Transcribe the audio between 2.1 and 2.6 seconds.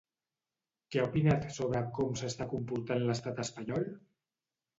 s'està